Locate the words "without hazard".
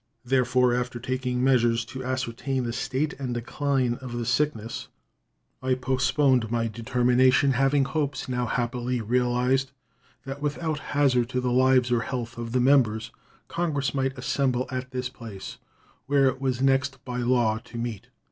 10.41-11.29